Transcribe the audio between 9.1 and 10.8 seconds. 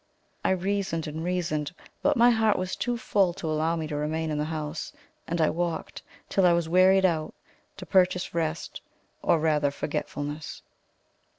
or rather forgetfulness.